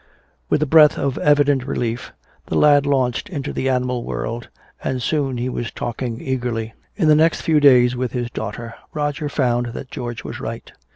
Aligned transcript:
With 0.49 0.63
a 0.63 0.65
breath 0.65 0.97
of 0.97 1.19
evident 1.19 1.67
relief, 1.67 2.11
the 2.47 2.55
lad 2.57 2.87
launched 2.87 3.29
into 3.29 3.53
the 3.53 3.69
animal 3.69 4.03
world. 4.03 4.49
And 4.83 4.99
soon 4.99 5.37
he 5.37 5.47
was 5.47 5.69
talking 5.69 6.19
eagerly. 6.19 6.73
In 6.95 7.07
the 7.07 7.13
next 7.13 7.41
few 7.41 7.59
days 7.59 7.95
with 7.95 8.11
his 8.11 8.31
daughter 8.31 8.73
Roger 8.95 9.29
found 9.29 9.67
that 9.73 9.91
George 9.91 10.23
was 10.23 10.39
right. 10.39 10.71